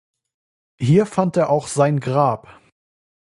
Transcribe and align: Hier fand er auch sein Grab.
Hier 0.79 1.05
fand 1.05 1.37
er 1.37 1.51
auch 1.51 1.67
sein 1.67 1.99
Grab. 1.99 2.59